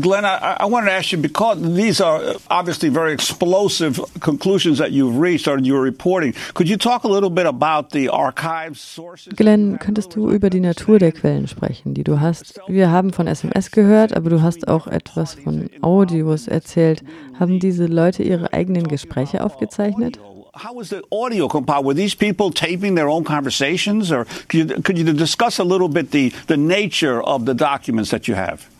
Glenn, 0.00 0.24
I, 0.24 0.56
I 0.60 0.64
wanted 0.66 0.86
to 0.86 0.92
ask 0.92 1.12
you 1.12 1.18
because 1.18 1.60
these 1.60 2.00
are 2.00 2.34
obviously 2.50 2.88
very 2.88 3.12
explosive 3.12 4.00
conclusions 4.20 4.78
that 4.78 4.92
you've 4.92 5.18
reached 5.18 5.46
or 5.46 5.58
you're 5.58 5.82
reporting. 5.82 6.34
Could 6.54 6.68
you 6.68 6.76
talk 6.76 7.04
a 7.04 7.08
little 7.08 7.30
bit 7.30 7.46
about 7.46 7.90
the 7.90 8.08
archive 8.08 8.78
sources? 8.78 9.34
Glenn, 9.36 9.78
könntest 9.78 10.14
du 10.14 10.30
über 10.30 10.48
die 10.48 10.60
Natur 10.60 10.98
der 10.98 11.12
Quellen 11.12 11.46
sprechen, 11.46 11.92
die 11.94 12.04
du 12.04 12.20
hast? 12.20 12.58
Wir 12.68 12.90
haben 12.90 13.12
von 13.12 13.26
SMS 13.26 13.70
gehört, 13.70 14.16
aber 14.16 14.30
du 14.30 14.40
hast 14.40 14.66
auch 14.66 14.86
etwas 14.86 15.34
von 15.34 15.68
Audios 15.82 16.48
erzählt. 16.48 17.04
Haben 17.38 17.60
diese 17.60 17.86
Leute 17.86 18.22
ihre 18.22 18.52
eigenen 18.52 18.88
Gespräche 18.88 19.44
aufgezeichnet? 19.44 20.18
How 20.54 20.74
was 20.74 20.90
the 20.90 21.02
audio 21.10 21.48
compiled? 21.48 21.86
Were 21.86 21.94
these 21.94 22.14
people 22.14 22.50
taping 22.50 22.94
their 22.94 23.08
own 23.08 23.24
conversations, 23.24 24.12
or 24.12 24.26
could 24.48 24.70
you, 24.70 24.82
could 24.82 24.98
you 24.98 25.04
discuss 25.12 25.58
a 25.58 25.64
little 25.64 25.88
bit 25.88 26.10
the, 26.10 26.30
the 26.46 26.58
nature 26.58 27.22
of 27.22 27.46
the 27.46 27.54
documents 27.54 28.10
that 28.10 28.28
you 28.28 28.34
have? 28.34 28.71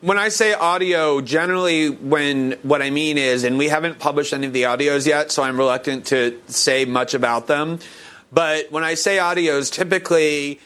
When 0.00 0.16
I 0.16 0.28
say 0.28 0.54
audio, 0.54 1.20
generally 1.20 1.90
when 1.90 2.52
what 2.62 2.82
I 2.82 2.90
mean 2.90 3.18
is, 3.18 3.42
and 3.42 3.58
we 3.58 3.66
haven't 3.66 3.98
published 3.98 4.32
any 4.32 4.46
of 4.46 4.52
the 4.52 4.62
audios 4.62 5.08
yet, 5.08 5.32
so 5.32 5.42
I'm 5.42 5.58
reluctant 5.58 6.06
to 6.06 6.40
say 6.46 6.84
much 6.84 7.14
about 7.14 7.48
them. 7.48 7.80
But 8.30 8.70
when 8.70 8.84
I 8.84 8.94
say 8.94 9.16
audios, 9.16 9.72
typically 9.72 10.60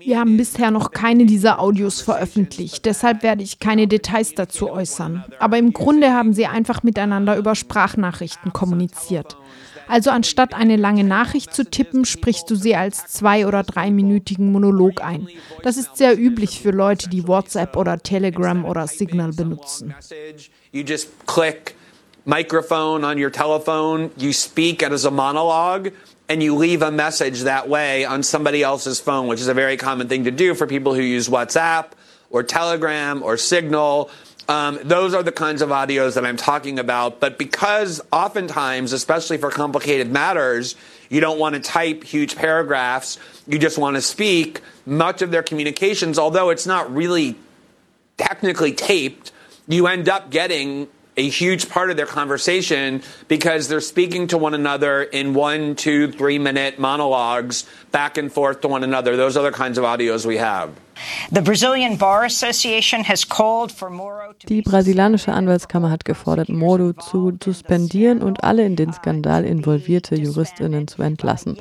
Wir 0.00 0.18
haben 0.18 0.36
bisher 0.36 0.70
noch 0.70 0.90
keine 0.90 1.24
dieser 1.24 1.60
Audios 1.60 2.00
veröffentlicht, 2.00 2.84
deshalb 2.84 3.22
werde 3.22 3.42
ich 3.42 3.58
keine 3.58 3.86
Details 3.86 4.34
dazu 4.34 4.70
äußern. 4.70 5.24
Aber 5.38 5.58
im 5.58 5.72
Grunde 5.72 6.12
haben 6.12 6.32
sie 6.32 6.46
einfach 6.46 6.82
miteinander 6.82 7.36
über 7.36 7.54
Sprachnachrichten 7.54 8.52
kommuniziert. 8.52 9.36
Also 9.88 10.10
anstatt 10.10 10.54
eine 10.54 10.76
lange 10.76 11.04
Nachricht 11.04 11.52
zu 11.52 11.64
tippen, 11.64 12.04
sprichst 12.04 12.50
du 12.50 12.54
sie 12.54 12.76
als 12.76 13.08
zwei- 13.08 13.46
oder 13.46 13.62
dreiminütigen 13.62 14.50
Monolog 14.50 15.02
ein. 15.02 15.28
Das 15.62 15.76
ist 15.76 15.96
sehr 15.96 16.18
üblich 16.18 16.60
für 16.60 16.70
Leute, 16.70 17.08
die 17.08 17.26
WhatsApp 17.26 17.76
oder 17.76 17.98
Telegram 17.98 18.64
oder 18.64 18.86
Signal 18.86 19.32
benutzen. 19.32 19.94
You 20.72 20.82
just 20.82 21.08
click 21.26 21.74
microphone 22.24 23.04
on 23.04 23.18
your 23.18 23.30
telephone, 23.30 24.10
you 24.16 24.32
speak 24.32 24.82
it 24.82 24.92
as 24.92 25.04
a 25.04 25.10
monologue. 25.10 25.92
and 26.28 26.42
you 26.42 26.54
leave 26.54 26.80
a 26.80 26.90
message 26.90 27.40
that 27.40 27.68
way 27.68 28.06
on 28.06 28.22
somebody 28.22 28.62
else's 28.62 28.98
phone, 29.00 29.26
which 29.26 29.40
is 29.40 29.48
a 29.48 29.54
very 29.54 29.76
common 29.76 30.08
thing 30.08 30.24
to 30.24 30.30
do 30.30 30.54
for 30.54 30.66
people 30.66 30.94
who 30.94 31.02
use 31.02 31.28
WhatsApp 31.28 31.90
or 32.30 32.42
Telegram 32.42 33.22
or 33.22 33.36
Signal. 33.36 34.08
Um, 34.48 34.78
those 34.82 35.12
are 35.12 35.22
the 35.22 35.32
kinds 35.32 35.60
of 35.60 35.68
audios 35.68 36.14
that 36.14 36.24
I'm 36.24 36.38
talking 36.38 36.78
about. 36.78 37.20
But 37.20 37.38
because 37.38 38.00
oftentimes, 38.10 38.92
especially 38.94 39.36
for 39.36 39.50
complicated 39.50 40.10
matters, 40.10 40.74
you 41.10 41.20
don't 41.20 41.38
want 41.38 41.54
to 41.54 41.60
type 41.60 42.02
huge 42.02 42.34
paragraphs, 42.34 43.18
you 43.46 43.58
just 43.58 43.76
want 43.76 43.96
to 43.96 44.02
speak, 44.02 44.62
much 44.86 45.20
of 45.20 45.32
their 45.32 45.42
communications, 45.42 46.18
although 46.18 46.48
it's 46.48 46.66
not 46.66 46.94
really 46.94 47.36
technically 48.16 48.72
taped, 48.72 49.32
you 49.68 49.86
end 49.86 50.08
up 50.08 50.30
getting 50.30 50.88
a 51.16 51.28
huge 51.28 51.68
part 51.68 51.90
of 51.90 51.96
their 51.96 52.06
conversation 52.06 53.02
because 53.28 53.68
they're 53.68 53.80
speaking 53.80 54.26
to 54.28 54.38
one 54.38 54.54
another 54.54 55.02
in 55.02 55.34
one, 55.34 55.74
two, 55.74 56.10
three 56.12 56.38
minute 56.38 56.78
monologues 56.78 57.66
back 57.90 58.16
and 58.16 58.32
forth 58.32 58.60
to 58.62 58.68
one 58.68 58.82
another. 58.82 59.16
Those 59.16 59.36
are 59.36 59.42
the 59.42 59.56
kinds 59.56 59.78
of 59.78 59.84
audios 59.84 60.24
we 60.24 60.38
have. 60.38 60.70
The 61.30 61.42
Brazilian 61.42 61.96
Bar 61.96 62.24
Association 62.24 63.04
has 63.04 63.24
called 63.24 63.72
for 63.72 63.90
Moro 63.90 64.34
Die 64.48 64.62
brasilianische 64.62 65.32
Anwaltskammer 65.32 65.90
hat 65.90 66.04
gefordert, 66.04 66.48
Moro 66.48 66.92
zu 66.92 67.32
suspendieren 67.42 68.22
und 68.22 68.44
alle 68.44 68.64
in 68.64 68.76
den 68.76 68.92
Skandal 68.92 69.44
involvierte 69.44 70.14
Juristinnen 70.14 70.88
zu 70.88 71.02
entlassen. 71.02 71.58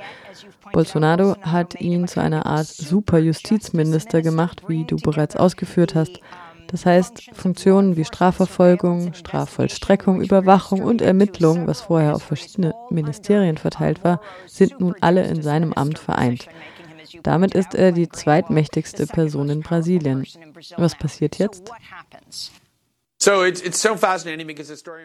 Bolsonaro 0.73 1.35
hat 1.41 1.79
ihn 1.81 2.07
zu 2.07 2.21
einer 2.21 2.45
Art 2.45 2.67
Superjustizminister 2.67 4.21
gemacht, 4.21 4.63
wie 4.67 4.85
du 4.85 4.95
bereits 4.97 5.35
ausgeführt 5.35 5.95
hast. 5.95 6.19
Das 6.71 6.85
heißt, 6.85 7.31
Funktionen 7.33 7.97
wie 7.97 8.05
Strafverfolgung, 8.05 9.13
Strafvollstreckung, 9.13 10.21
Überwachung 10.21 10.81
und 10.81 11.01
Ermittlung, 11.01 11.67
was 11.67 11.81
vorher 11.81 12.15
auf 12.15 12.23
verschiedene 12.23 12.73
Ministerien 12.89 13.57
verteilt 13.57 14.03
war, 14.03 14.21
sind 14.47 14.79
nun 14.79 14.95
alle 15.01 15.25
in 15.25 15.41
seinem 15.41 15.73
Amt 15.73 15.99
vereint. 15.99 16.47
Damit 17.23 17.53
ist 17.55 17.75
er 17.75 17.91
die 17.91 18.07
zweitmächtigste 18.07 19.05
Person 19.05 19.49
in 19.49 19.61
Brasilien. 19.61 20.25
Was 20.77 20.95
passiert 20.95 21.37
jetzt? 21.39 21.69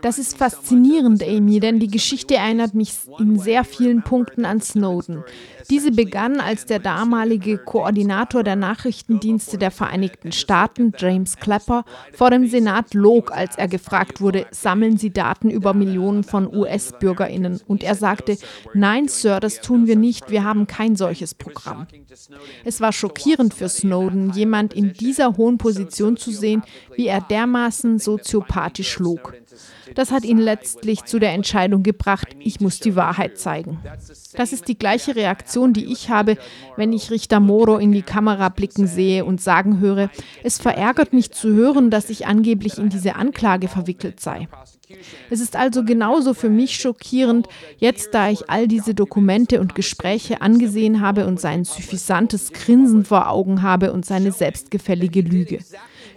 Das 0.01 0.19
ist 0.19 0.39
faszinierend, 0.39 1.23
Amy, 1.23 1.61
denn 1.61 1.79
die 1.79 1.89
Geschichte 1.89 2.37
erinnert 2.37 2.73
mich 2.73 2.95
in 3.19 3.39
sehr 3.39 3.63
vielen 3.63 4.03
Punkten 4.03 4.47
an 4.47 4.63
Snowden. 4.63 5.23
Diese 5.69 5.91
begann, 5.91 6.41
als 6.41 6.65
der 6.65 6.79
damalige 6.79 7.59
Koordinator 7.59 8.43
der 8.43 8.57
Nachrichtendienste 8.57 9.59
der 9.59 9.71
Vereinigten 9.71 10.33
Staaten, 10.33 10.93
James 10.97 11.37
Clapper, 11.37 11.85
vor 12.15 12.31
dem 12.31 12.47
Senat 12.49 12.95
log, 12.95 13.33
als 13.33 13.57
er 13.57 13.69
gefragt 13.69 14.23
wurde, 14.23 14.47
sammeln 14.51 14.97
Sie 14.97 15.11
Daten 15.11 15.51
über 15.51 15.75
Millionen 15.75 16.25
von 16.25 16.47
US-Bürgerinnen? 16.55 17.61
Und 17.67 17.83
er 17.83 17.97
sagte, 17.97 18.39
nein, 18.73 19.09
Sir, 19.09 19.41
das 19.41 19.61
tun 19.61 19.87
wir 19.87 19.97
nicht, 19.97 20.31
wir 20.31 20.43
haben 20.43 20.67
kein 20.67 20.97
solches 20.97 21.35
Programm. 21.35 21.87
Es 22.65 22.81
war 22.81 22.93
schockierend 22.93 23.53
für 23.53 23.69
Snowden, 23.69 24.33
jemand 24.33 24.73
in 24.73 24.95
dieser 24.95 25.37
hohen 25.37 25.59
Position 25.59 26.17
zu 26.17 26.31
sehen, 26.31 26.63
wie 26.95 27.09
er 27.09 27.21
dermaßen 27.21 27.99
soziopathisch 28.07 28.99
log. 28.99 29.35
Das 29.95 30.11
hat 30.11 30.25
ihn 30.25 30.39
letztlich 30.39 31.05
zu 31.05 31.19
der 31.19 31.33
Entscheidung 31.33 31.83
gebracht, 31.83 32.29
ich 32.39 32.61
muss 32.61 32.81
die 32.81 32.97
Wahrheit 32.97 33.37
zeigen. 33.39 33.79
Das 34.35 34.53
ist 34.53 34.69
die 34.69 34.79
gleiche 34.79 35.15
Reaktion, 35.15 35.73
die 35.73 35.93
ich 35.93 36.09
habe, 36.09 36.39
wenn 36.77 36.93
ich 36.93 37.11
Richter 37.11 37.41
Moro 37.41 37.77
in 37.77 37.93
die 37.93 38.03
Kamera 38.03 38.49
blicken 38.49 38.87
sehe 38.87 39.25
und 39.25 39.41
sagen 39.41 39.81
höre, 39.81 40.09
es 40.43 40.59
verärgert 40.59 41.13
mich 41.13 41.33
zu 41.33 41.53
hören, 41.53 41.91
dass 41.91 42.09
ich 42.09 42.27
angeblich 42.27 42.79
in 42.79 42.89
diese 42.89 43.17
Anklage 43.17 43.69
verwickelt 43.69 44.21
sei. 44.21 44.49
Es 45.31 45.41
ist 45.41 45.57
also 45.57 45.85
genauso 45.85 46.33
für 46.33 46.49
mich 46.49 46.77
schockierend, 46.77 47.49
jetzt 47.79 48.15
da 48.15 48.31
ich 48.31 48.49
all 48.49 48.69
diese 48.69 48.95
Dokumente 48.95 49.61
und 49.61 49.75
Gespräche 49.75 50.41
angesehen 50.43 51.01
habe 51.01 51.27
und 51.27 51.41
sein 51.41 51.65
suffisantes 51.65 52.53
Grinsen 52.53 53.05
vor 53.05 53.29
Augen 53.29 53.63
habe 53.63 53.93
und 53.93 54.07
seine 54.07 54.31
selbstgefällige 54.31 55.23
Lüge. 55.23 55.59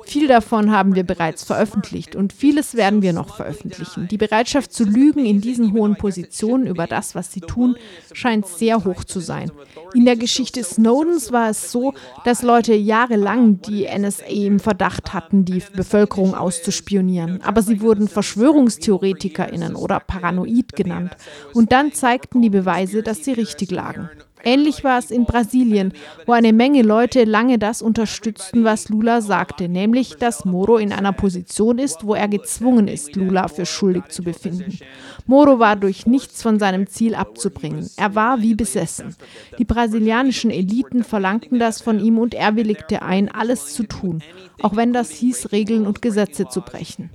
Viel 0.09 0.27
davon 0.27 0.71
haben 0.71 0.95
wir 0.95 1.03
bereits 1.03 1.43
veröffentlicht 1.43 2.15
und 2.15 2.33
vieles 2.33 2.73
werden 2.73 3.03
wir 3.03 3.13
noch 3.13 3.35
veröffentlichen. 3.35 4.07
Die 4.07 4.17
Bereitschaft 4.17 4.73
zu 4.73 4.83
lügen 4.83 5.23
in 5.23 5.39
diesen 5.39 5.71
hohen 5.71 5.97
Positionen 5.97 6.65
über 6.65 6.87
das, 6.87 7.13
was 7.13 7.31
sie 7.31 7.41
tun, 7.41 7.75
scheint 8.13 8.47
sehr 8.47 8.83
hoch 8.85 9.03
zu 9.03 9.19
sein. 9.19 9.51
In 9.93 10.05
der 10.05 10.15
Geschichte 10.15 10.63
Snowdens 10.63 11.31
war 11.31 11.51
es 11.51 11.71
so, 11.71 11.93
dass 12.25 12.41
Leute 12.41 12.73
jahrelang 12.73 13.61
die 13.61 13.85
NSA 13.85 14.25
im 14.25 14.59
Verdacht 14.59 15.13
hatten, 15.13 15.45
die 15.45 15.61
Bevölkerung 15.75 16.33
auszuspionieren. 16.33 17.43
Aber 17.43 17.61
sie 17.61 17.79
wurden 17.79 18.07
Verschwörungstheoretikerinnen 18.07 19.75
oder 19.75 19.99
paranoid 19.99 20.73
genannt. 20.73 21.15
Und 21.53 21.71
dann 21.71 21.93
zeigten 21.93 22.41
die 22.41 22.49
Beweise, 22.49 23.03
dass 23.03 23.23
sie 23.23 23.33
richtig 23.33 23.69
lagen. 23.69 24.09
Ähnlich 24.43 24.83
war 24.83 24.99
es 24.99 25.11
in 25.11 25.25
Brasilien, 25.25 25.93
wo 26.25 26.31
eine 26.31 26.53
Menge 26.53 26.81
Leute 26.81 27.23
lange 27.23 27.59
das 27.59 27.81
unterstützten, 27.81 28.63
was 28.63 28.89
Lula 28.89 29.21
sagte, 29.21 29.67
nämlich, 29.67 30.15
dass 30.15 30.45
Moro 30.45 30.77
in 30.77 30.93
einer 30.93 31.13
Position 31.13 31.77
ist, 31.77 32.05
wo 32.05 32.15
er 32.15 32.27
gezwungen 32.27 32.87
ist, 32.87 33.15
Lula 33.15 33.47
für 33.47 33.65
schuldig 33.65 34.05
zu 34.09 34.23
befinden. 34.23 34.79
Moro 35.25 35.59
war 35.59 35.75
durch 35.75 36.05
nichts 36.05 36.41
von 36.41 36.59
seinem 36.59 36.87
Ziel 36.87 37.15
abzubringen. 37.15 37.89
Er 37.97 38.15
war 38.15 38.41
wie 38.41 38.55
besessen. 38.55 39.15
Die 39.57 39.65
brasilianischen 39.65 40.51
Eliten 40.51 41.03
verlangten 41.03 41.59
das 41.59 41.81
von 41.81 41.99
ihm 41.99 42.17
und 42.17 42.33
er 42.33 42.55
willigte 42.55 43.01
ein, 43.01 43.29
alles 43.29 43.73
zu 43.73 43.83
tun, 43.83 44.21
auch 44.61 44.75
wenn 44.75 44.93
das 44.93 45.11
hieß, 45.11 45.51
Regeln 45.51 45.85
und 45.85 46.01
Gesetze 46.01 46.47
zu 46.47 46.61
brechen. 46.61 47.09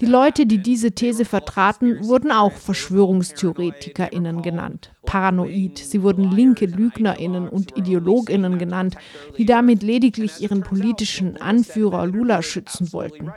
Die 0.00 0.06
Leute, 0.06 0.46
die 0.46 0.58
diese 0.58 0.92
These 0.92 1.24
vertraten, 1.24 2.06
wurden 2.06 2.32
auch 2.32 2.52
Verschwörungstheoretikerinnen 2.52 4.42
genannt, 4.42 4.92
paranoid. 5.08 5.78
Sie 5.78 6.02
wurden 6.02 6.30
linke 6.30 6.66
Lügnerinnen 6.66 7.48
und 7.48 7.78
Ideologinnen 7.78 8.58
genannt, 8.58 8.96
die 9.38 9.46
damit 9.46 9.82
lediglich 9.82 10.42
ihren 10.42 10.60
politischen 10.60 11.40
Anführer 11.40 12.06
Lula 12.06 12.42
schützen 12.42 12.92
wollten. 12.92 13.32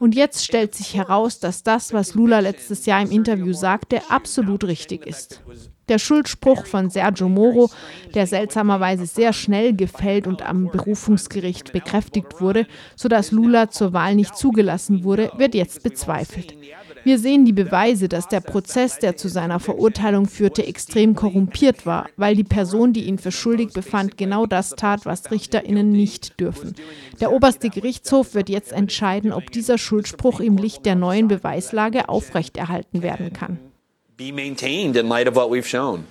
Und 0.00 0.16
jetzt 0.16 0.44
stellt 0.44 0.74
sich 0.74 0.94
heraus, 0.94 1.38
dass 1.38 1.62
das, 1.62 1.92
was 1.92 2.14
Lula 2.14 2.40
letztes 2.40 2.86
Jahr 2.86 3.00
im 3.00 3.12
Interview 3.12 3.52
sagte, 3.52 4.00
absolut 4.10 4.64
richtig 4.64 5.06
ist. 5.06 5.40
Der 5.88 6.00
Schuldspruch 6.00 6.66
von 6.66 6.90
Sergio 6.90 7.28
Moro, 7.28 7.70
der 8.12 8.26
seltsamerweise 8.26 9.06
sehr 9.06 9.32
schnell 9.32 9.74
gefällt 9.76 10.26
und 10.26 10.42
am 10.42 10.70
Berufungsgericht 10.72 11.72
bekräftigt 11.72 12.40
wurde, 12.40 12.66
sodass 12.96 13.30
Lula 13.30 13.70
zur 13.70 13.92
Wahl 13.92 14.16
nicht 14.16 14.36
zugelassen 14.36 15.04
wurde, 15.04 15.30
wird 15.36 15.54
jetzt 15.54 15.84
bezweifelt. 15.84 16.56
Wir 17.06 17.20
sehen 17.20 17.44
die 17.44 17.52
Beweise, 17.52 18.08
dass 18.08 18.26
der 18.26 18.40
Prozess, 18.40 18.98
der 18.98 19.16
zu 19.16 19.28
seiner 19.28 19.60
Verurteilung 19.60 20.26
führte, 20.26 20.66
extrem 20.66 21.14
korrumpiert 21.14 21.86
war, 21.86 22.08
weil 22.16 22.34
die 22.34 22.42
Person, 22.42 22.92
die 22.92 23.04
ihn 23.04 23.18
für 23.18 23.30
schuldig 23.30 23.68
befand, 23.72 24.18
genau 24.18 24.44
das 24.44 24.70
tat, 24.70 25.06
was 25.06 25.30
Richterinnen 25.30 25.92
nicht 25.92 26.40
dürfen. 26.40 26.74
Der 27.20 27.30
oberste 27.30 27.70
Gerichtshof 27.70 28.34
wird 28.34 28.48
jetzt 28.48 28.72
entscheiden, 28.72 29.32
ob 29.32 29.52
dieser 29.52 29.78
Schuldspruch 29.78 30.40
im 30.40 30.56
Licht 30.56 30.84
der 30.84 30.96
neuen 30.96 31.28
Beweislage 31.28 32.08
aufrechterhalten 32.08 33.02
werden 33.02 33.32
kann. 33.32 33.60
be 34.16 34.32
maintained 34.32 34.96
in 34.96 35.08
light 35.08 35.28
of 35.28 35.36
what 35.36 35.48
we've 35.50 35.66
shown. 35.66 36.06